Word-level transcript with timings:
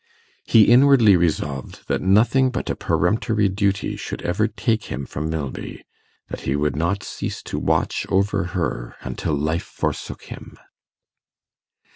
He 0.45 0.63
inwardly 0.63 1.15
resolved 1.15 1.87
that 1.87 2.01
nothing 2.01 2.49
but 2.49 2.71
a 2.71 2.75
peremptory 2.75 3.47
duty 3.49 3.95
should 3.95 4.23
ever 4.23 4.47
take 4.47 4.85
him 4.85 5.05
from 5.05 5.29
Milby 5.29 5.83
that 6.29 6.39
he 6.41 6.55
would 6.55 6.75
not 6.75 7.03
cease 7.03 7.43
to 7.43 7.59
watch 7.59 8.07
over 8.09 8.45
her 8.57 8.95
until 9.01 9.35
life 9.35 9.61
forsook 9.61 10.23
him. 10.23 10.57